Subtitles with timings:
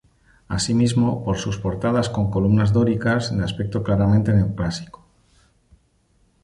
[0.55, 5.05] Así mismo, por sus portadas con columnas dóricas, de aspecto claramente neoclásico.